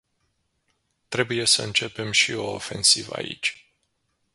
[1.09, 3.71] Trebuie să începem și o ofensivă aici.